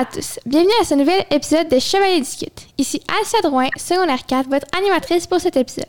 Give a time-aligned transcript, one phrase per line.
[0.00, 2.68] À tous, bienvenue à ce nouvel épisode de Chevalier Discute.
[2.78, 5.84] Ici Alicia Drouin, secondaire 4, votre animatrice pour cet épisode.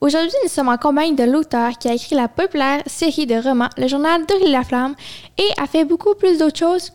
[0.00, 3.68] Aujourd'hui, nous sommes en compagnie de l'auteur qui a écrit la populaire série de romans
[3.78, 4.96] Le Journal de la Flamme
[5.38, 6.90] et a fait beaucoup plus d'autres choses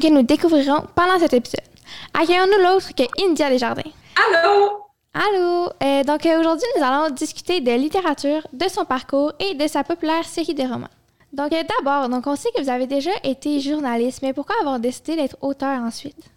[0.00, 1.66] que nous découvrirons pendant cet épisode.
[2.14, 3.90] Accueillons-nous l'autre que India Desjardins.
[4.14, 4.70] Allô?
[5.14, 5.70] Allô!
[5.82, 9.82] Euh, donc euh, aujourd'hui, nous allons discuter de littérature, de son parcours et de sa
[9.82, 10.86] populaire série de romans.
[11.32, 14.78] Donc euh, d'abord, donc on sait que vous avez déjà été journaliste, mais pourquoi avoir
[14.78, 16.30] décidé d'être auteur ensuite?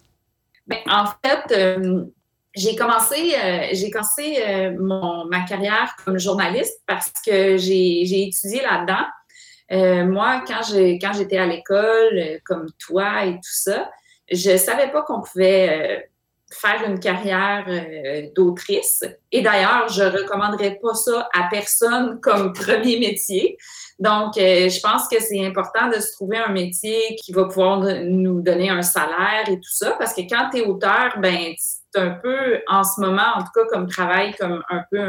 [0.68, 1.54] Ben, en fait,
[2.56, 3.36] j'ai commencé,
[3.74, 10.08] j'ai commencé mon, ma carrière comme journaliste parce que j'ai étudié là-dedans.
[10.12, 13.92] moi, quand j'étais à l'école, comme toi et tout ça,
[14.32, 16.10] je savais pas qu'on pouvait
[16.56, 19.04] faire une carrière euh, d'autrice.
[19.32, 23.58] Et d'ailleurs, je recommanderais pas ça à personne comme premier métier.
[24.00, 27.80] Donc, euh, je pense que c'est important de se trouver un métier qui va pouvoir
[27.80, 32.00] nous donner un salaire et tout ça, parce que quand tu es auteur, ben c'est
[32.00, 35.00] un peu, en ce moment, en tout cas, comme travail, comme un peu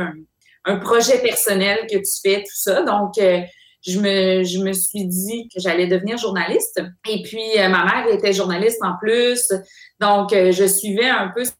[0.64, 2.82] un, projet personnel que tu fais, tout ça.
[2.82, 3.40] Donc, euh,
[3.86, 6.82] je me, je me suis dit que j'allais devenir journaliste.
[7.08, 9.52] Et puis, ma mère était journaliste en plus.
[10.00, 11.52] Donc, euh, je suivais un peu ce.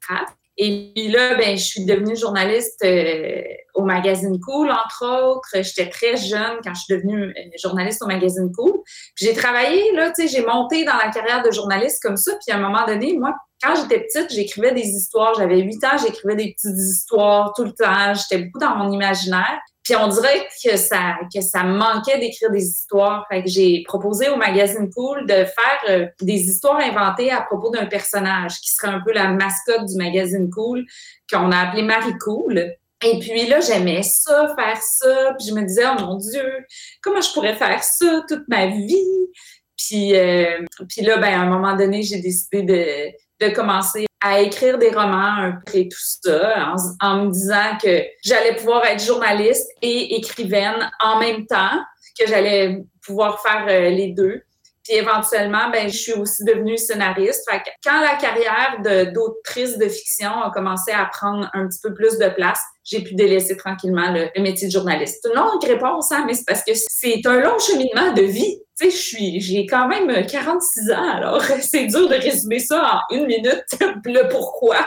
[0.59, 3.43] Et puis là, ben, je suis devenue journaliste euh,
[3.75, 5.63] au magazine Cool, entre autres.
[5.63, 8.73] J'étais très jeune quand je suis devenue euh, journaliste au magazine Cool.
[9.17, 12.33] J'ai travaillé, là, tu sais, j'ai monté dans la carrière de journaliste comme ça.
[12.45, 15.35] Puis à un moment donné, moi, quand j'étais petite, j'écrivais des histoires.
[15.35, 18.15] J'avais huit ans, j'écrivais des petites histoires tout le temps.
[18.15, 19.61] J'étais beaucoup dans mon imaginaire.
[19.83, 23.25] Puis on dirait que ça, que ça manquait d'écrire des histoires.
[23.31, 27.71] Fait que j'ai proposé au magazine Cool de faire euh, des histoires inventées à propos
[27.71, 30.85] d'un personnage qui serait un peu la mascotte du magazine Cool,
[31.33, 32.75] qu'on a appelé Marie Cool.
[33.05, 35.35] Et puis là, j'aimais ça, faire ça.
[35.39, 36.67] Puis je me disais, oh mon Dieu,
[37.01, 39.29] comment je pourrais faire ça toute ma vie?
[39.77, 44.41] Puis, euh, puis là, ben, à un moment donné, j'ai décidé de, de commencer à
[44.41, 50.17] écrire des romans et tout ça, en, me disant que j'allais pouvoir être journaliste et
[50.17, 51.83] écrivaine en même temps,
[52.19, 54.43] que j'allais pouvoir faire euh, les deux.
[54.87, 57.49] Puis éventuellement, ben, je suis aussi devenue scénariste.
[57.83, 62.29] Quand la carrière d'autrice de, fiction a commencé à prendre un petit peu plus de
[62.29, 65.29] place, j'ai pu délaisser tranquillement le, métier de journaliste.
[65.35, 68.61] Longue réponse, hein, mais c'est parce que c'est un long cheminement de vie.
[68.79, 73.01] Tu sais, je suis, j'ai quand même 46 ans, alors c'est dur de résumer ça
[73.11, 73.65] en une minute,
[74.05, 74.87] le pourquoi.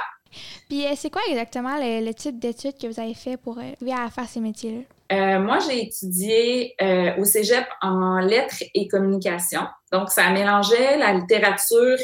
[0.69, 4.09] Puis euh, c'est quoi exactement le, type d'études que vous avez fait pour euh, à
[4.09, 4.83] faire ces métiers-là?
[5.11, 9.61] Euh, moi, j'ai étudié euh, au Cégep en lettres et communication.
[9.91, 11.97] Donc, ça mélangeait la littérature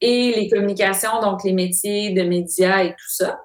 [0.00, 3.40] et les communications, donc les métiers de médias et tout ça.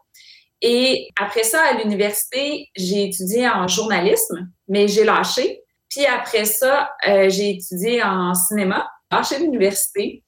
[0.62, 5.62] Et après ça, à l'université, j'ai étudié en journalisme, mais j'ai lâché.
[5.90, 10.24] Puis après ça, euh, j'ai étudié en cinéma, lâché l'université.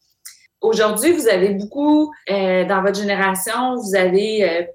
[0.61, 4.67] Aujourd'hui, vous avez beaucoup, dans votre génération, vous avez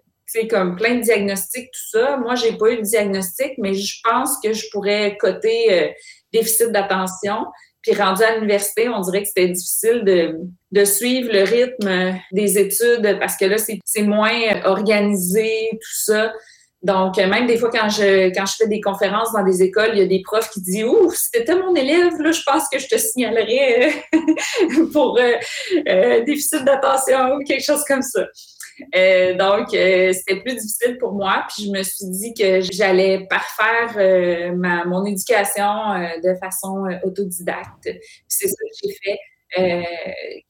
[0.50, 2.16] comme plein de diagnostics, tout ça.
[2.16, 5.88] Moi, j'ai pas eu de diagnostic, mais je pense que je pourrais coter euh,
[6.32, 7.46] déficit d'attention.
[7.82, 13.18] Puis rendu à l'université, on dirait que c'était difficile de, suivre le rythme des études
[13.20, 16.32] parce que là, c'est moins organisé, tout ça.
[16.84, 19.98] Donc, même des fois, quand je, quand je fais des conférences dans des écoles, il
[20.00, 22.78] y a des profs qui disent Ouh, si t'étais mon élève, là, je pense que
[22.78, 28.26] je te signalerais euh, pour euh, déficit d'attention ou quelque chose comme ça.
[28.94, 31.44] Euh, donc, euh, c'était plus difficile pour moi.
[31.48, 35.64] Puis je me suis dit que j'allais parfaire euh, ma, mon éducation
[36.22, 37.88] de façon autodidacte.
[38.28, 39.18] c'est ça que j'ai fait.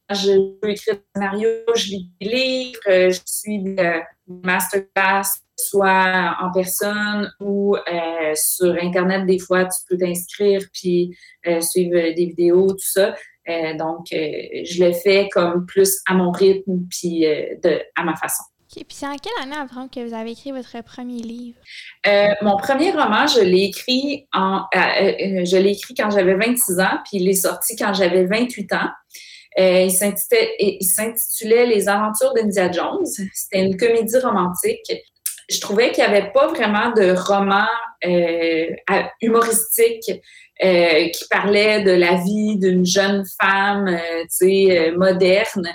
[0.08, 0.32] quand je
[0.62, 7.30] veux écrire des scénarios, je lis des livres, je suis des masterclass, soit en personne
[7.40, 7.76] ou
[8.34, 9.26] sur Internet.
[9.26, 11.16] Des fois, tu peux t'inscrire puis
[11.60, 13.14] suivre des vidéos, tout ça.
[13.48, 18.04] Euh, donc, euh, je le fais comme plus à mon rythme puis euh, de, à
[18.04, 18.44] ma façon.
[18.72, 21.56] Puis c'est en quelle année avant que vous avez écrit votre premier livre?
[22.42, 27.18] mon premier roman, je l'ai écrit en, je l'ai écrit quand j'avais 26 ans, puis
[27.18, 28.90] il est sorti quand j'avais 28 ans.
[29.58, 33.06] il s'intitulait Les aventures d'India Jones.
[33.06, 34.90] C'était une comédie romantique.
[35.48, 37.66] Je trouvais qu'il n'y avait pas vraiment de roman
[39.20, 40.10] humoristique
[40.62, 45.68] euh, qui parlait de la vie d'une jeune femme, euh, tu sais, euh, moderne.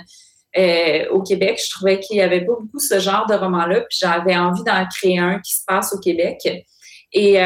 [1.10, 4.36] au Québec, je trouvais qu'il n'y avait pas beaucoup ce genre de roman-là, puis j'avais
[4.36, 6.48] envie d'en créer un qui se passe au Québec.
[7.12, 7.38] Et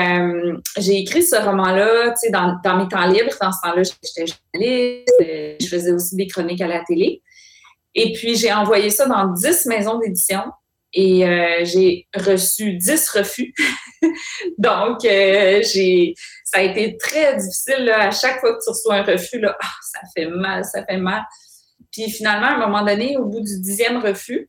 [0.79, 3.35] j'ai écrit ce roman-là, tu sais, dans, dans, mes temps libres.
[3.41, 7.23] Dans ce temps-là, j'étais journaliste, je faisais aussi des chroniques à la télé.
[7.95, 10.43] Et puis, j'ai envoyé ça dans dix maisons d'édition
[10.95, 13.55] et j'ai reçu dix refus.
[14.59, 16.15] Donc, j'ai
[16.55, 17.91] ça a été très difficile.
[17.91, 20.99] À chaque fois que tu reçois un refus, là, ah, ça fait mal, ça fait
[20.99, 21.23] mal.
[21.91, 24.49] Puis finalement, à un moment donné, au bout du dixième refus,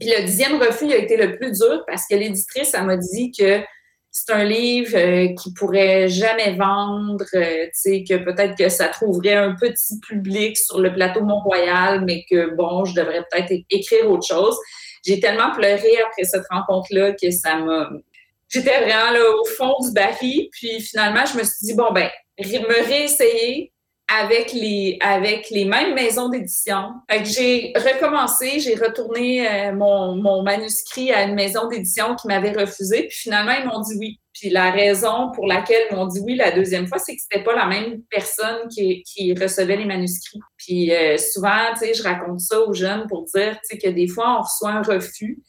[0.00, 3.32] puis le dixième refus a été le plus dur parce que l'éditrice, elle m'a dit
[3.38, 3.62] que
[4.10, 8.88] c'est un livre euh, qui pourrait jamais vendre, euh, tu sais, que peut-être que ça
[8.88, 14.08] trouverait un petit public sur le plateau Mont-Royal, mais que bon, je devrais peut-être écrire
[14.10, 14.56] autre chose.
[15.04, 17.90] J'ai tellement pleuré après cette rencontre-là que ça m'a.
[18.48, 22.08] J'étais vraiment là au fond du baril, puis finalement, je me suis dit, bon, ben,
[22.38, 23.72] me réessayer,
[24.12, 26.92] avec les, avec les mêmes maisons d'édition.
[27.22, 33.06] J'ai recommencé, j'ai retourné euh, mon, mon, manuscrit à une maison d'édition qui m'avait refusé,
[33.08, 34.20] puis finalement, ils m'ont dit oui.
[34.34, 37.44] Puis la raison pour laquelle ils m'ont dit oui la deuxième fois, c'est que c'était
[37.44, 40.40] pas la même personne qui, qui recevait les manuscrits.
[40.58, 44.38] Puis euh, souvent, tu sais, je raconte ça aux jeunes pour dire, que des fois,
[44.38, 45.42] on reçoit un refus,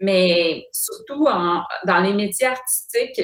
[0.00, 3.22] mais surtout en, dans les métiers artistiques,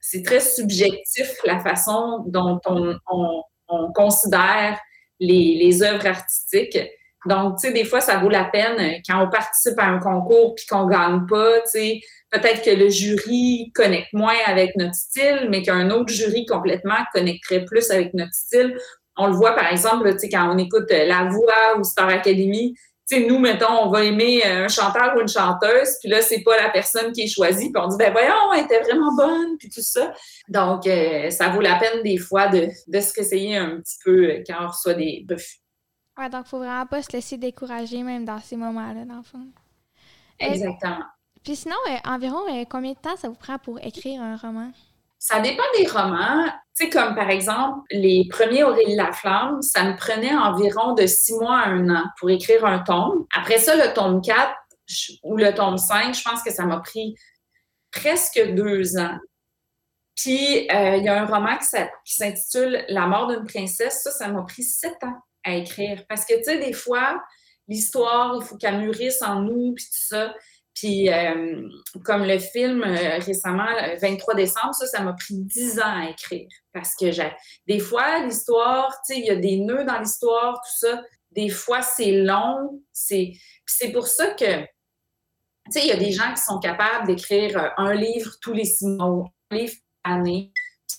[0.00, 4.78] c'est très subjectif la façon dont on, on on considère
[5.20, 6.78] les, œuvres artistiques.
[7.26, 9.98] Donc, tu sais, des fois, ça vaut la peine euh, quand on participe à un
[9.98, 12.00] concours puis qu'on gagne pas, tu sais,
[12.30, 17.66] peut-être que le jury connecte moins avec notre style, mais qu'un autre jury complètement connecterait
[17.66, 18.74] plus avec notre style.
[19.18, 22.08] On le voit, par exemple, tu sais, quand on écoute euh, La Voix ou Star
[22.08, 22.74] Academy,
[23.18, 26.56] nous, mettons, on va aimer euh, un chanteur ou une chanteuse, puis là, c'est pas
[26.56, 29.68] la personne qui est choisie, puis on dit, ben voyons, elle était vraiment bonne, puis
[29.68, 30.12] tout ça.
[30.48, 34.24] Donc, euh, ça vaut la peine des fois de, de se réessayer un petit peu
[34.24, 35.58] euh, quand on reçoit des refus.
[36.18, 39.46] Ouais, donc, faut vraiment pas se laisser décourager, même dans ces moments-là, dans le fond.
[40.38, 41.04] Exactement.
[41.44, 42.38] puis sinon, environ
[42.70, 44.72] combien de temps ça vous prend pour écrire un roman?
[45.20, 46.46] Ça dépend des romans.
[46.74, 51.34] Tu sais, comme par exemple, les premiers Aurélie Laflamme, ça me prenait environ de six
[51.34, 53.26] mois à un an pour écrire un tome.
[53.36, 54.50] Après ça, le tome 4
[55.22, 57.14] ou le tome 5, je pense que ça m'a pris
[57.92, 59.18] presque deux ans.
[60.16, 64.02] Puis, euh, il y a un roman qui s'intitule La mort d'une princesse.
[64.02, 66.02] Ça, ça m'a pris sept ans à écrire.
[66.08, 67.22] Parce que, tu sais, des fois,
[67.68, 70.34] l'histoire, il faut qu'elle mûrisse en nous, puis tout ça.
[70.74, 71.68] Puis, euh,
[72.04, 73.66] comme le film euh, récemment,
[74.00, 76.48] 23 décembre, ça, ça m'a pris 10 ans à écrire.
[76.72, 77.30] Parce que j'ai,
[77.66, 81.02] des fois, l'histoire, tu sais, il y a des nœuds dans l'histoire, tout ça.
[81.32, 82.82] Des fois, c'est long.
[82.92, 83.32] C'est,
[83.66, 84.68] c'est pour ça que, tu
[85.70, 88.64] sais, il y a des gens qui sont capables d'écrire euh, un livre tous les
[88.64, 90.52] six mois, un livre par année.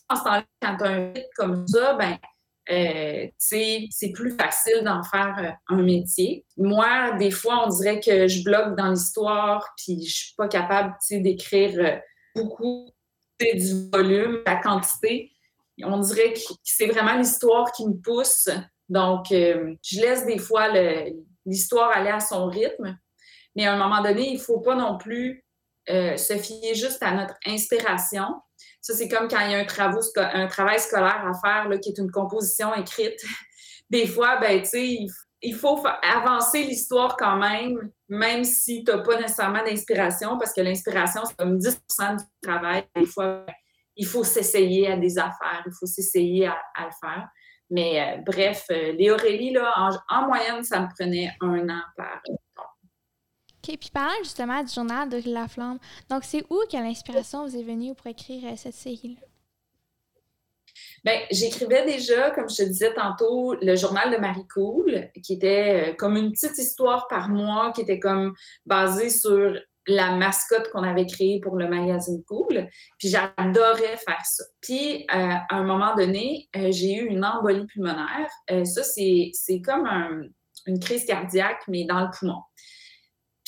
[0.10, 2.18] En ce temps-là, quand tu as un livre comme ça, ben
[2.72, 6.46] euh, c'est plus facile d'en faire euh, un métier.
[6.58, 10.96] Moi, des fois, on dirait que je bloque dans l'histoire, puis je suis pas capable
[11.10, 11.98] d'écrire euh,
[12.36, 12.90] beaucoup
[13.42, 15.32] du volume, la quantité.
[15.84, 18.48] On dirait que c'est vraiment l'histoire qui me pousse.
[18.88, 20.68] Donc, je laisse des fois
[21.44, 22.96] l'histoire aller à son rythme.
[23.56, 25.44] Mais à un moment donné, il ne faut pas non plus
[25.88, 28.28] se fier juste à notre inspiration.
[28.82, 29.66] Ça, c'est comme quand il y a un,
[30.48, 33.24] travail scolaire à faire, qui est une composition écrite.
[33.90, 34.98] Des fois, ben, tu sais,
[35.42, 40.62] il faut avancer l'histoire quand même, même si tu n'as pas nécessairement d'inspiration, parce que
[40.62, 42.84] l'inspiration, c'est comme 10% du travail.
[42.96, 43.46] Des fois,
[43.96, 47.28] il faut s'essayer à des affaires, il faut s'essayer à, le faire.
[47.70, 49.74] Mais euh, bref, euh, les Aurélie, là,
[50.10, 52.22] en, moyenne, ça me prenait un an par
[53.64, 53.78] OK.
[53.78, 55.78] Puis parlant justement du journal de La Flamme,
[56.10, 59.22] donc c'est où que l'inspiration vous est venue pour écrire euh, cette série-là?
[61.04, 65.92] Bien, j'écrivais déjà, comme je te disais tantôt, le journal de Marie Cool, qui était
[65.92, 68.34] euh, comme une petite histoire par mois, qui était comme
[68.66, 69.54] basée sur
[69.88, 72.68] la mascotte qu'on avait créée pour le magazine Cool.
[72.98, 74.44] Puis j'adorais faire ça.
[74.62, 78.30] Puis euh, à un moment donné, j'ai eu une embolie pulmonaire.
[78.48, 80.32] ça, c'est comme
[80.68, 82.42] une crise cardiaque, mais dans le poumon.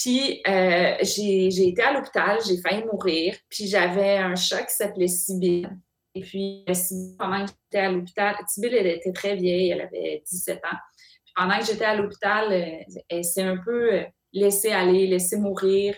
[0.03, 5.07] Puis euh, j'ai été à l'hôpital, j'ai failli mourir, puis j'avais un chat qui s'appelait
[5.07, 5.69] Sibylle.
[6.13, 6.73] Et puis, euh,
[7.17, 10.77] pendant que j'étais à l'hôpital, Sibylle, elle était très vieille, elle avait 17 ans.
[11.23, 15.95] Puis pendant que j'étais à l'hôpital, euh, elle s'est un peu laissée aller, laissée mourir.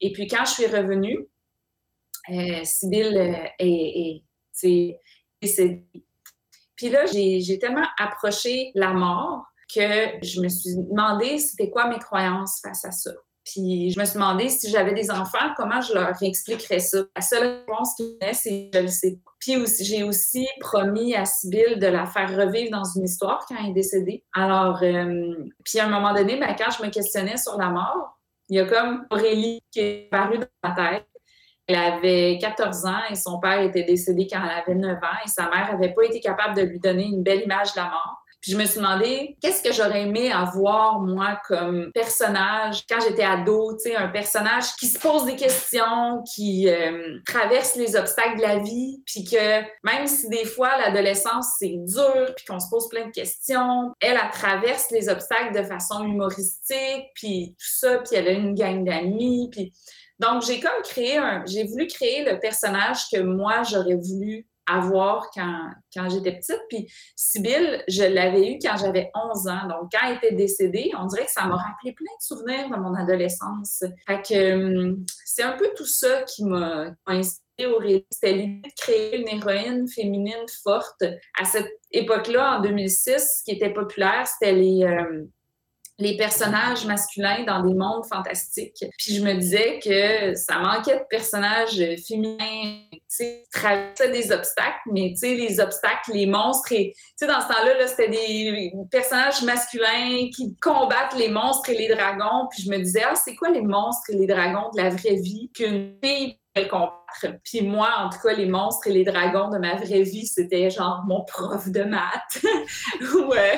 [0.00, 1.26] Et puis quand je suis revenue,
[2.30, 4.22] euh, Sibylle est,
[5.42, 5.84] décédée.
[6.76, 11.98] Puis là, j'ai tellement approché la mort que je me suis demandé c'était quoi mes
[11.98, 13.10] croyances face à ça.
[13.52, 16.98] Puis je me suis demandé si j'avais des enfants, comment je leur expliquerais ça?
[17.16, 19.30] La seule réponse qui venait, c'est je le sais pas.
[19.40, 23.70] Puis j'ai aussi promis à Sybille de la faire revivre dans une histoire quand elle
[23.70, 24.24] est décédée.
[24.34, 28.18] Alors, euh, puis à un moment donné, ben, quand je me questionnais sur la mort,
[28.50, 31.06] il y a comme Aurélie qui est apparue dans ma tête.
[31.66, 35.28] Elle avait 14 ans et son père était décédé quand elle avait 9 ans et
[35.28, 38.22] sa mère n'avait pas été capable de lui donner une belle image de la mort.
[38.40, 43.24] Puis je me suis demandé qu'est-ce que j'aurais aimé avoir moi comme personnage quand j'étais
[43.24, 48.36] ado, tu sais, un personnage qui se pose des questions, qui euh, traverse les obstacles
[48.36, 52.68] de la vie, puis que même si des fois l'adolescence c'est dur, puis qu'on se
[52.70, 57.98] pose plein de questions, elle, elle traverse les obstacles de façon humoristique, puis tout ça,
[57.98, 59.72] puis elle a une gang d'amis, puis
[60.18, 65.30] donc j'ai comme créé un, j'ai voulu créer le personnage que moi j'aurais voulu avoir
[65.34, 66.60] quand, quand j'étais petite.
[66.68, 69.68] Puis Sybille, je l'avais eu quand j'avais 11 ans.
[69.68, 72.76] Donc, quand elle était décédée, on dirait que ça m'a rappelé plein de souvenirs de
[72.76, 73.84] mon adolescence.
[74.06, 78.06] Fait que hum, c'est un peu tout ça qui m'a inspiré.
[78.10, 81.02] C'était l'idée de créer une héroïne féminine forte.
[81.40, 84.84] À cette époque-là, en 2006, ce qui était populaire, c'était les...
[84.84, 85.28] Hum,
[85.98, 88.84] les personnages masculins dans des mondes fantastiques.
[88.98, 94.78] Puis je me disais que ça manquait de personnages féminins, tu sais, traversaient des obstacles,
[94.92, 98.08] mais tu sais, les obstacles, les monstres, et tu sais, dans ce temps-là, -là, c'était
[98.08, 102.46] des personnages masculins qui combattent les monstres et les dragons.
[102.50, 105.16] Puis je me disais, ah, c'est quoi les monstres et les dragons de la vraie
[105.16, 106.38] vie qu'une fille
[106.70, 107.38] combattre?
[107.44, 110.70] Puis moi, en tout cas, les monstres et les dragons de ma vraie vie, c'était
[110.70, 112.42] genre mon prof de maths
[113.14, 113.54] ou euh,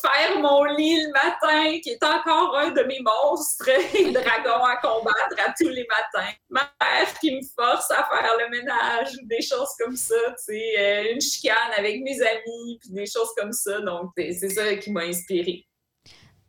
[0.00, 4.76] faire mon lit le matin, qui est encore un de mes monstres et dragons à
[4.76, 6.32] combattre à tous les matins.
[6.48, 10.74] Ma mère qui me force à faire le ménage des choses comme ça, tu sais,
[10.78, 13.80] euh, une chicane avec mes amis, puis des choses comme ça.
[13.80, 15.66] Donc, c'est ça qui m'a inspirée.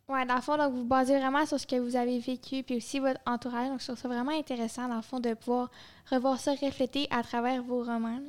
[0.09, 2.75] Oui, dans le fond, donc vous basez vraiment sur ce que vous avez vécu, puis
[2.77, 3.69] aussi votre entourage.
[3.69, 5.71] Donc, je trouve ça vraiment intéressant, dans le fond, de pouvoir
[6.09, 8.19] revoir ça reflété à travers vos romans.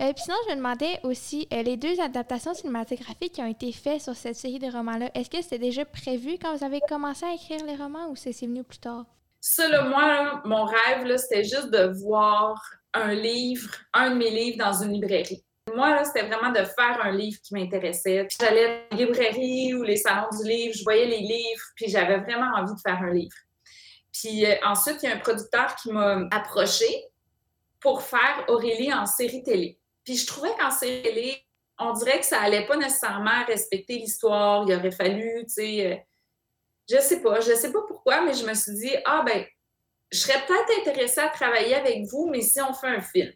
[0.00, 3.72] Euh, puis sinon, je me demandais aussi, euh, les deux adaptations cinématographiques qui ont été
[3.72, 7.24] faites sur cette série de romans-là, est-ce que c'était déjà prévu quand vous avez commencé
[7.24, 9.04] à écrire les romans ou c'est venu plus tard?
[9.40, 12.62] Ça, moi, mon rêve, c'était juste de voir
[12.94, 15.44] un livre, un de mes livres dans une librairie.
[15.74, 18.24] Moi, c'était vraiment de faire un livre qui m'intéressait.
[18.24, 21.88] Puis j'allais dans les librairies ou les salons du livre, je voyais les livres, puis
[21.88, 23.36] j'avais vraiment envie de faire un livre.
[24.12, 26.86] Puis euh, ensuite, il y a un producteur qui m'a approché
[27.82, 29.78] pour faire Aurélie en série télé.
[30.04, 31.44] Puis je trouvais qu'en série télé,
[31.78, 34.64] on dirait que ça allait pas nécessairement respecter l'histoire.
[34.66, 35.96] Il aurait fallu, tu sais, euh,
[36.88, 39.44] je sais pas, je sais pas pourquoi, mais je me suis dit, ah ben,
[40.10, 43.32] je serais peut-être intéressée à travailler avec vous, mais si on fait un film.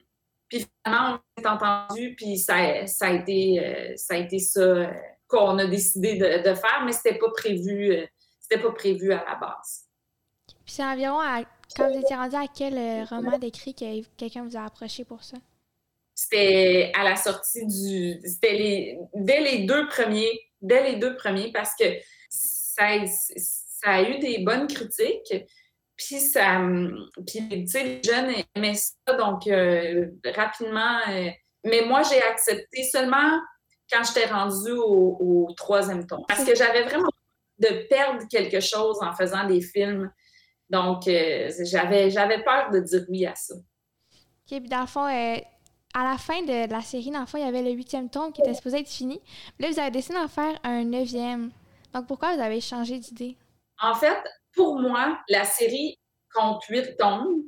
[0.49, 4.93] Puis finalement, on s'est entendu, puis ça, a été, euh, ça a été ça euh,
[5.26, 8.07] qu'on a décidé de, faire, mais c'était pas prévu,
[8.38, 9.87] c'était pas prévu à la base.
[10.65, 11.43] Puis environ à,
[11.75, 15.37] quand vous étiez rendu à quel roman d'écrit que quelqu'un vous a approché pour ça?
[16.14, 18.20] C'était à la sortie du.
[18.26, 21.85] C'était les, dès les deux premiers, dès les deux premiers, parce que
[22.30, 25.35] ça, ça a eu des bonnes critiques.
[25.96, 26.61] Puis ça,
[27.26, 30.99] puis tu sais, les jeunes aimaient ça, donc euh, rapidement.
[31.08, 31.30] Euh,
[31.64, 33.40] mais moi, j'ai accepté seulement
[33.90, 37.08] quand j'étais rendue au, troisième ton, parce que j'avais vraiment
[37.58, 40.11] de perdre quelque chose en faisant des films.
[40.70, 43.54] Donc, euh, j'avais, j'avais peur de dire oui à ça.
[43.54, 47.44] OK, puis dans le fond, à la fin de la série, dans le fond, il
[47.44, 49.20] y avait le huitième tome qui était supposé être fini.
[49.58, 51.50] Là, vous avez décidé d'en faire un neuvième.
[51.94, 53.37] Donc, pourquoi vous avez changé d'idée?
[53.80, 54.18] En fait,
[54.54, 55.99] pour moi, la série
[56.35, 57.42] compte huit tombes.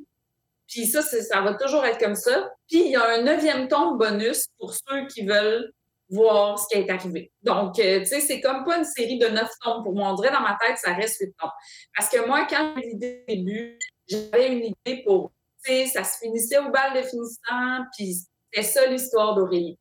[0.67, 2.51] Puis ça, ça va toujours être comme ça.
[2.67, 5.71] Puis il y a un neuvième tombe bonus pour ceux qui veulent
[6.09, 7.31] voir ce qui est arrivé.
[7.43, 10.11] Donc, euh, tu sais, c'est comme pas une série de neuf tombes pour moi.
[10.11, 11.51] On dirait dans ma tête, ça reste huit tombes.
[11.95, 15.31] Parce que moi, quand j'ai l'idée au début, j'avais une idée pour,
[15.63, 18.15] tu sais, ça se finissait au bal de finissant, puis
[18.51, 19.77] c'était ça l'histoire d'Aurélie.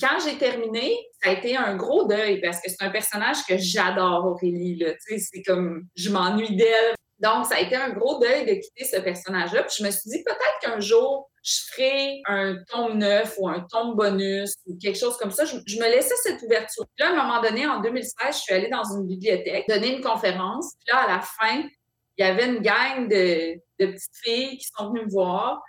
[0.00, 3.56] Quand j'ai terminé, ça a été un gros deuil parce que c'est un personnage que
[3.56, 4.78] j'adore, Aurélie.
[4.78, 6.94] Tu sais, c'est comme, je m'ennuie d'elle.
[7.20, 9.62] Donc, ça a été un gros deuil de quitter ce personnage-là.
[9.62, 13.60] Puis je me suis dit, peut-être qu'un jour, je ferai un tome neuf ou un
[13.70, 15.44] tome bonus ou quelque chose comme ça.
[15.44, 16.86] Je, me laissais cette ouverture.
[16.96, 19.96] Puis là, à un moment donné, en 2016, je suis allée dans une bibliothèque donner
[19.96, 20.72] une conférence.
[20.80, 21.68] Puis là, à la fin,
[22.16, 25.62] il y avait une gang de, petites filles qui sont venues me voir.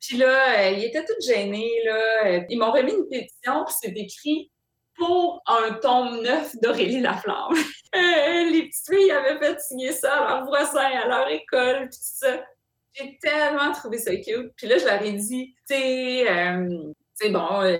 [0.00, 1.82] Puis là, euh, ils étaient toutes gênées.
[1.84, 2.46] Là.
[2.48, 4.50] Ils m'ont remis une pétition, puis c'est écrit
[4.96, 7.52] pour un tome neuf d'Aurélie Laflamme.
[7.94, 12.26] Les petites filles avaient fait signer ça à leurs voisins, à leur école, puis tout
[12.26, 12.42] ça.
[12.94, 14.52] J'ai tellement trouvé ça cute.
[14.56, 16.92] Puis là, je leur ai dit, tu sais, euh,
[17.28, 17.78] bon, euh,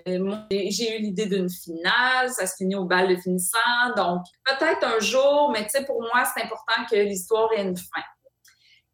[0.50, 3.59] j'ai eu l'idée d'une finale, ça se finit au bal de finissant,
[3.97, 7.76] donc peut-être un jour, mais tu sais, pour moi, c'est important que l'histoire ait une
[7.76, 8.02] fin.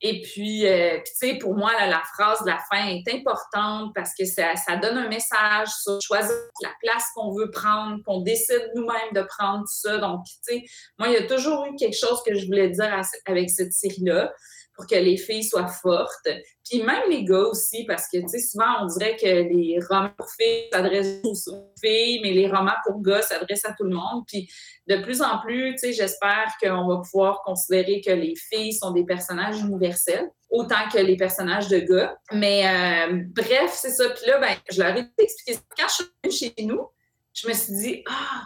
[0.02, 4.12] Et puis, euh, tu sais, pour moi, la phrase de la fin est importante parce
[4.14, 9.14] que ça, donne un message sur choisir la place qu'on veut prendre, qu'on décide nous-mêmes
[9.14, 9.96] de prendre tout ça.
[9.96, 10.64] Donc, tu sais,
[10.98, 14.32] moi, il y a toujours eu quelque chose que je voulais dire avec cette série-là.
[14.76, 16.28] Pour que les filles soient fortes.
[16.68, 20.68] Puis même les gars aussi, parce que, souvent, on dirait que les romans pour filles
[20.72, 24.24] s'adressent aux filles, mais les romans pour gars s'adressent à tout le monde.
[24.26, 24.48] Puis
[24.86, 29.60] de plus en plus, j'espère qu'on va pouvoir considérer que les filles sont des personnages
[29.60, 32.16] universels, autant que les personnages de gars.
[32.32, 34.08] Mais euh, bref, c'est ça.
[34.10, 36.88] Puis là, ben, je leur ai expliqué Quand je suis chez nous,
[37.32, 38.42] je me suis dit, ah,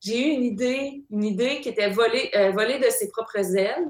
[0.00, 3.86] j'ai eu une idée, une idée qui était volée, euh, volée de ses propres ailes.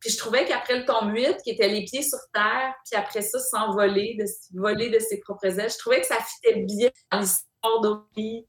[0.00, 3.22] Puis je trouvais qu'après le tome 8, qui était les pieds sur terre, puis après
[3.22, 4.24] ça, s'envoler, de,
[4.58, 8.46] voler de ses propres ailes, je trouvais que ça fitait bien l'histoire d'Aurélie.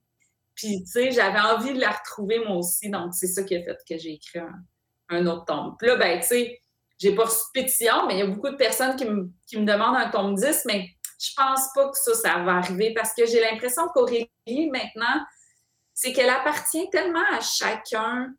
[0.53, 2.89] Puis, tu sais, j'avais envie de la retrouver moi aussi.
[2.89, 4.39] Donc, c'est ça qui a fait que j'ai écrit
[5.10, 5.75] un, autre tome.
[5.79, 6.62] Puis là, ben, tu sais,
[7.00, 9.65] j'ai pas reçu pétition, mais il y a beaucoup de personnes qui me, qui me
[9.65, 10.89] demandent un tome 10, mais
[11.20, 15.25] je pense pas que ça, ça va arriver parce que j'ai l'impression qu'Aurélie, maintenant,
[15.94, 18.34] c'est qu'elle appartient tellement à chacun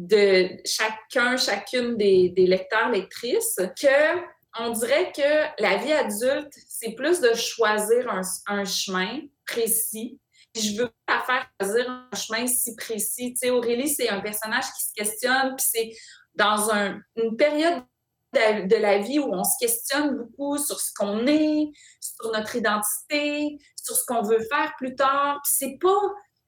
[0.00, 4.18] de chacun, chacune des, lecteurs, lectrices, que
[4.58, 8.10] on dirait que la vie adulte, c'est plus de choisir
[8.46, 10.18] un, chemin précis.
[10.56, 13.34] Je veux pas faire choisir un chemin si précis.
[13.34, 15.90] Tu sais, Aurélie, c'est un personnage qui se questionne, puis c'est
[16.34, 17.84] dans une période
[18.32, 23.58] de, la vie où on se questionne beaucoup sur ce qu'on est, sur notre identité,
[23.76, 25.40] sur ce qu'on veut faire plus tard.
[25.44, 26.00] Puis c'est pas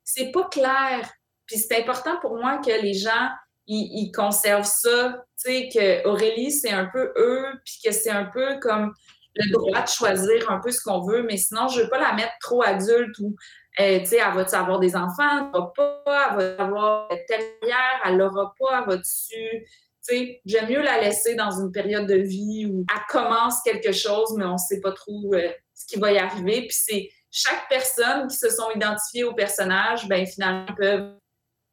[0.04, 1.12] c'est pas clair.
[1.47, 3.28] Puis c'est important pour moi que les gens
[3.66, 5.25] ils, conservent ça.
[5.45, 8.92] Tu sais, que Aurélie, c'est un peu eux, puis que c'est un peu comme
[9.35, 12.12] le droit de choisir un peu ce qu'on veut, mais sinon, je veux pas la
[12.12, 13.35] mettre trop adulte ou,
[13.81, 17.42] euh, tu sais, elle va avoir des enfants, elle va pas, elle va avoir telle
[17.61, 19.66] carrière, elle l'aura pas, elle va dessus.
[20.07, 23.92] Tu sais, j'aime mieux la laisser dans une période de vie où elle commence quelque
[23.92, 26.62] chose, mais on sait pas trop euh, ce qui va y arriver.
[26.62, 31.14] Puis c'est chaque personne qui se sont identifiées au personnage, ben finalement, peuvent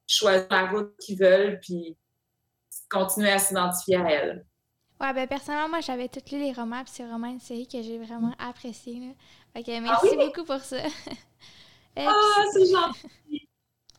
[0.10, 1.98] choisir la route qu'ils veulent, puis
[2.90, 4.46] continuer à s'identifier à elle.
[5.00, 7.82] Ouais, ben personnellement, moi, j'avais toutes lu les romans, puis c'est vraiment une série que
[7.82, 9.00] j'ai vraiment appréciée.
[9.00, 9.62] Là.
[9.62, 10.78] Ok, merci ah beaucoup pour ça.
[12.02, 13.10] Ah, oh, c'est gentil!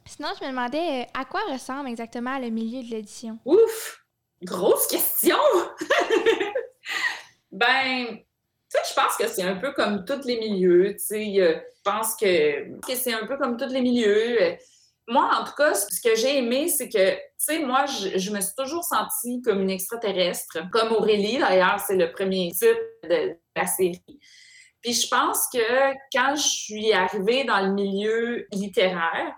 [0.07, 3.38] Sinon, je me demandais euh, à quoi ressemble exactement le milieu de l'édition?
[3.44, 4.03] Ouf!
[4.42, 5.37] Grosse question!
[7.53, 8.25] ben, tu
[8.68, 10.92] sais, je pense que c'est un peu comme tous les milieux.
[10.92, 14.57] Tu sais, je pense que, c'est un peu comme tous les milieux.
[15.08, 18.40] Moi, en tout cas, ce que j'ai aimé, c'est que, tu sais, moi, je, me
[18.40, 23.66] suis toujours sentie comme une extraterrestre, comme Aurélie, d'ailleurs, c'est le premier titre de la
[23.66, 24.02] série.
[24.82, 29.34] Puis je pense que quand je suis arrivée dans le milieu littéraire,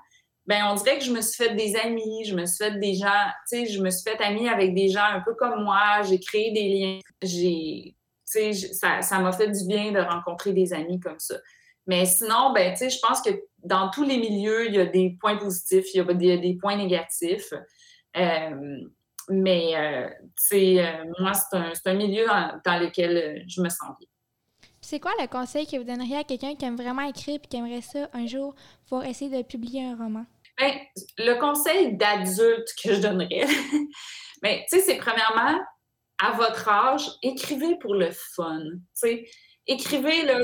[0.47, 2.95] ben on dirait que je me suis fait des amis, je me suis fait des
[2.95, 6.03] gens, tu sais, je me suis fait amie avec des gens un peu comme moi,
[6.03, 11.19] j'ai créé des liens, j'ai ça m'a fait du bien de rencontrer des amis comme
[11.19, 11.35] ça.
[11.87, 15.37] Mais sinon, ben, je pense que dans tous les milieux, il y a des points
[15.37, 17.53] positifs, il y a des, points négatifs.
[18.17, 18.81] Euh,
[19.29, 20.09] mais, euh,
[20.53, 22.27] euh, moi, c'est un, milieu
[22.65, 24.09] dans, lequel je me sens bien.
[24.81, 27.57] C'est quoi le conseil que vous donneriez à quelqu'un qui aime vraiment écrire et qui
[27.57, 28.55] aimerait ça un jour
[28.89, 30.27] pour essayer de publier un roman?
[30.59, 30.73] Ben,
[31.19, 33.47] le conseil d'adulte que je donnerais,
[34.43, 35.59] ben, tu sais, c'est premièrement,
[36.23, 38.63] à votre âge, écrivez pour le fun.
[39.67, 40.41] Écrivez, là,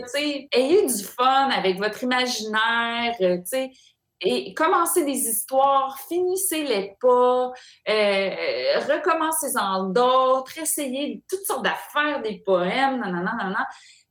[0.53, 3.39] ayez du fun avec votre imaginaire, euh,
[4.21, 7.53] et commencez des histoires, finissez-les pas,
[7.89, 13.67] euh, recommencez-en d'autres, essayez toutes sortes d'affaires, des poèmes, nanana, nanana.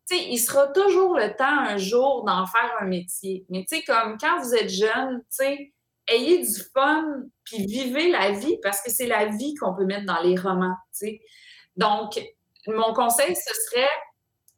[0.06, 3.46] sais, il sera toujours le temps un jour d'en faire un métier.
[3.50, 5.74] Mais tu comme quand vous êtes jeune, tu
[6.08, 7.06] ayez du fun,
[7.44, 10.76] puis vivez la vie, parce que c'est la vie qu'on peut mettre dans les romans,
[10.98, 11.20] tu.
[11.76, 12.18] Donc,
[12.68, 13.90] mon conseil, ce serait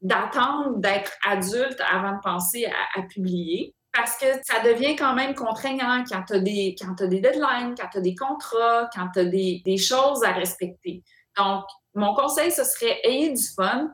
[0.01, 6.03] d'attendre d'être adulte avant de penser à, publier parce que ça devient quand même contraignant
[6.07, 9.25] quand tu as, des, as des deadlines, quand tu as des contrats, quand tu as
[9.25, 11.03] des, des, choses à respecter.
[11.37, 13.89] Donc, mon conseil, ce serait ayez du fun.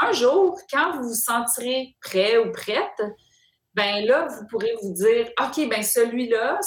[0.00, 3.02] un jour, quand vous vous sentirez prêt ou prête,
[3.74, 6.58] ben là, vous pourrez vous dire, OK, ben celui-là,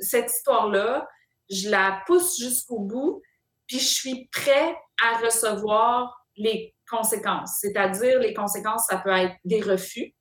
[0.00, 1.08] cette histoire-là,
[1.50, 3.22] je la pousse jusqu'au bout,
[3.66, 7.58] puis je suis prêt à recevoir les conséquences.
[7.60, 10.14] C'est-à-dire, les conséquences, ça peut être des refus.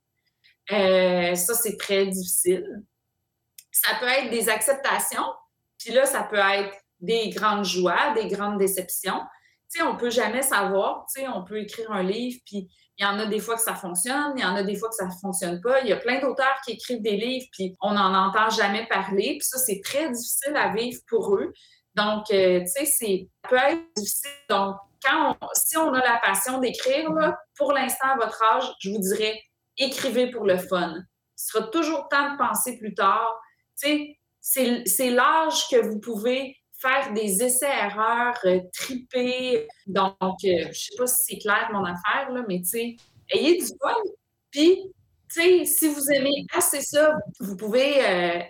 [0.71, 2.65] Euh, ça, c'est très difficile.
[3.71, 5.26] Ça peut être des acceptations.
[5.78, 9.21] Puis là, ça peut être des grandes joies, des grandes déceptions.
[9.71, 11.06] Tu sais, on peut jamais savoir.
[11.13, 13.62] Tu sais, on peut écrire un livre, puis il y en a des fois que
[13.62, 15.82] ça fonctionne, il y en a des fois que ça fonctionne pas.
[15.82, 19.38] Il y a plein d'auteurs qui écrivent des livres, puis on n'en entend jamais parler.
[19.39, 21.52] Puis ça, c'est très difficile à vivre pour eux.
[21.95, 24.30] Donc, euh, tu sais, c'est peut être difficile.
[24.50, 27.10] Donc, quand si on a la passion d'écrire,
[27.58, 29.40] pour l'instant, à votre âge, je vous dirais,
[29.78, 30.96] écrivez pour le fun.
[30.98, 31.04] Il
[31.36, 33.40] sera toujours temps de penser plus tard.
[33.82, 39.68] Tu sais, c'est l'âge que vous pouvez faire des essais-erreurs, euh, triper.
[39.86, 42.96] Donc, je ne sais pas si c'est clair mon affaire, là, mais tu sais,
[43.30, 43.96] ayez du fun.
[44.50, 44.92] Puis,
[45.32, 48.02] si vous aimez assez ça, vous pouvez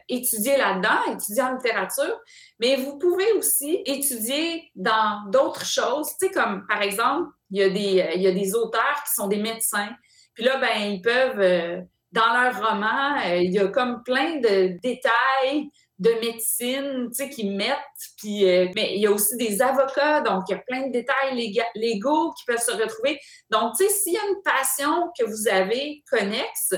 [0.10, 2.20] étudier là-dedans, étudier en littérature,
[2.60, 6.08] mais vous pouvez aussi étudier dans d'autres choses.
[6.34, 9.42] Comme par exemple, il y, a des, il y a des auteurs qui sont des
[9.42, 9.90] médecins.
[10.34, 14.80] Puis là, ben, ils peuvent dans leur roman, euh, il y a comme plein de
[14.82, 15.70] détails
[16.02, 17.78] de médecine, tu sais, qu'ils mettent.
[18.26, 21.54] Euh, mais il y a aussi des avocats, donc il y a plein de détails
[21.76, 23.20] légaux qui peuvent se retrouver.
[23.52, 26.74] Donc, tu sais, s'il y a une passion que vous avez connexe,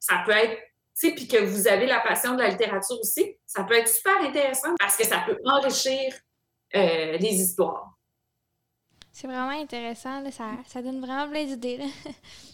[0.00, 0.56] ça peut être,
[0.98, 3.88] tu sais, puis que vous avez la passion de la littérature aussi, ça peut être
[3.88, 6.14] super intéressant parce que ça peut enrichir
[6.74, 7.90] euh, les histoires.
[9.12, 11.80] C'est vraiment intéressant, ça, ça donne vraiment plein d'idées.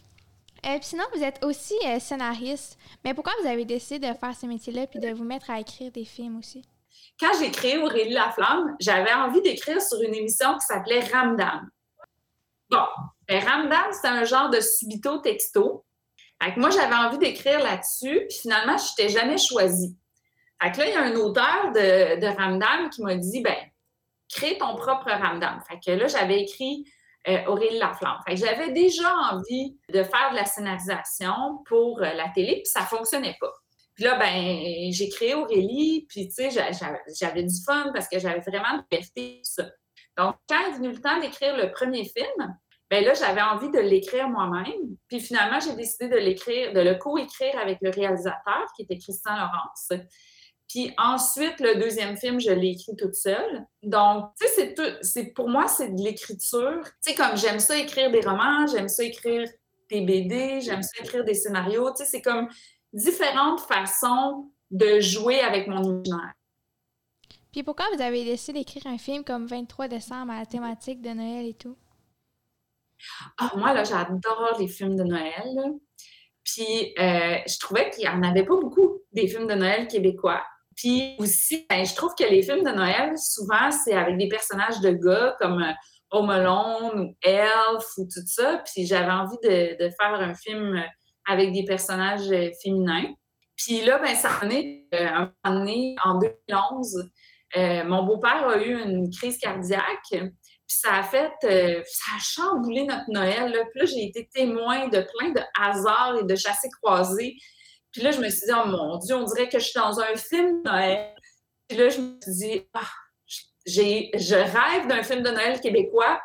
[0.66, 2.78] Euh, sinon, vous êtes aussi euh, scénariste.
[3.04, 5.90] Mais pourquoi vous avez décidé de faire ce métier-là puis de vous mettre à écrire
[5.90, 6.62] des films aussi?
[7.18, 11.68] Quand j'ai créé Aurélie Laflamme, j'avais envie d'écrire sur une émission qui s'appelait Ramdam.
[12.70, 12.84] Bon,
[13.26, 15.84] ben, Ramdam, c'est un genre de subito texto.
[16.42, 19.96] Fait moi, j'avais envie d'écrire là-dessus, puis finalement, je n'étais jamais choisie.
[20.62, 23.56] Fait que là, il y a un auteur de, de Ramdam qui m'a dit, ben,
[24.28, 25.60] crée ton propre Ramdam.
[25.68, 26.84] Fait que là, j'avais écrit
[27.28, 28.18] euh, Aurélie Laflamme.
[28.28, 33.36] j'avais déjà envie de faire de la scénarisation pour euh, la télé, puis ça fonctionnait
[33.40, 33.52] pas.
[33.94, 38.40] Puis là, ben, j'ai créé Aurélie, puis tu sais, j'avais du fun parce que j'avais
[38.40, 39.64] vraiment de liberté, ça.
[40.16, 42.56] Donc, quand est venu le temps d'écrire le premier film,
[42.90, 44.96] ben là, j'avais envie de l'écrire moi-même.
[45.08, 49.36] Puis finalement, j'ai décidé de l'écrire, de le co-écrire avec le réalisateur, qui était Christian
[49.36, 49.92] Laurence.
[50.70, 53.66] Puis ensuite, le deuxième film, je l'ai écrit toute seule.
[53.82, 56.84] Donc, tu sais, c'est pour moi, c'est de l'écriture.
[57.04, 59.48] Tu sais, comme j'aime ça écrire des romans, j'aime ça écrire
[59.90, 61.90] des BD, j'aime ça écrire des scénarios.
[61.90, 62.48] Tu sais, c'est comme
[62.92, 66.34] différentes façons de jouer avec mon imaginaire.
[67.50, 71.10] Puis pourquoi vous avez décidé d'écrire un film comme 23 décembre à la thématique de
[71.10, 71.76] Noël et tout?
[73.38, 75.80] Ah, moi, là, j'adore les films de Noël.
[76.44, 80.44] Puis euh, je trouvais qu'il n'y en avait pas beaucoup des films de Noël québécois.
[80.80, 84.80] Puis aussi, ben, je trouve que les films de Noël, souvent, c'est avec des personnages
[84.80, 85.72] de gars comme euh,
[86.10, 86.30] Home
[87.00, 88.62] ou Elf ou tout ça.
[88.64, 90.82] Puis j'avais envie de, faire un film
[91.28, 93.12] avec des personnages euh, féminins.
[93.56, 97.10] Puis là, ben, ça en est euh, en 2011,
[97.84, 99.82] mon beau-père a eu une crise cardiaque.
[100.08, 100.22] Puis
[100.66, 103.52] ça a fait, ça a chamboulé notre Noël.
[103.70, 107.36] Puis là, j'ai été témoin de plein de hasards et de chassés croisés
[107.92, 109.98] puis là, je me suis dit, oh mon Dieu, on dirait que je suis dans
[110.00, 111.14] un film de Noël.
[111.68, 112.90] Puis là, je me suis dit, ah,
[113.66, 116.20] je rêve d'un film de Noël québécois.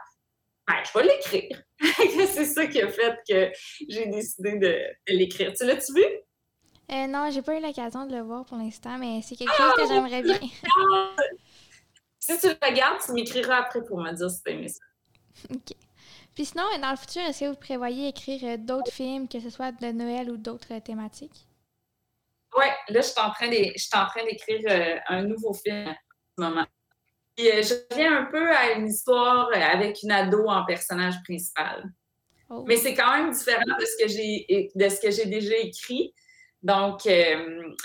[0.67, 1.61] Ben, je vais l'écrire.
[2.33, 3.51] c'est ça qui a fait que
[3.87, 5.53] j'ai décidé de, l'écrire.
[5.53, 6.03] Tu l'as-tu vu?
[6.91, 9.73] Euh, non, j'ai pas eu l'occasion de le voir pour l'instant, mais c'est quelque chose
[9.75, 10.39] que ah, j'aimerais bien.
[12.19, 14.83] si tu le regardes, tu m'écriras après pour me dire si tu aimé ça.
[15.51, 15.73] OK.
[16.35, 19.49] Puis sinon, dans le futur, est-ce que vous prévoyez écrire euh, d'autres films, que ce
[19.49, 21.44] soit de Noël ou d'autres thématiques?
[22.57, 25.93] Oui, là, je suis en train d'écrire euh, un nouveau film en
[26.37, 26.65] ce moment.
[27.39, 31.83] Euh, je reviens un peu à une histoire euh, avec une ado en personnage principal.
[32.49, 32.63] Oh.
[32.65, 36.13] Mais c'est quand même différent de ce que j'ai de ce que j'ai déjà écrit.
[36.61, 37.01] Donc,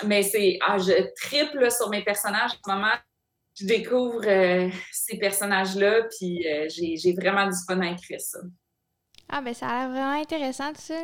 [0.05, 2.95] mais c'est ah, je triple sur mes personnages en ce moment.
[3.59, 4.23] Je découvre
[4.93, 8.39] ces personnages-là, puis j'ai vraiment du fun à écrire ça.
[9.33, 11.01] Ah, ben ça a l'air vraiment intéressant tout ça.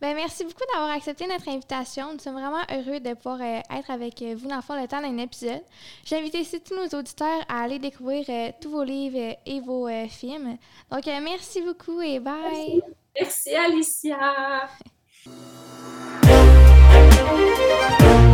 [0.00, 2.12] Ben merci beaucoup d'avoir accepté notre invitation.
[2.12, 5.00] Nous sommes vraiment heureux de pouvoir euh, être avec euh, vous dans le le temps
[5.00, 5.62] d'un épisode.
[6.04, 10.58] J'invite ici tous nos auditeurs à aller découvrir euh, tous vos livres et vos films.
[10.90, 12.82] Donc, merci beaucoup et bye!
[13.18, 14.68] merci Alicia!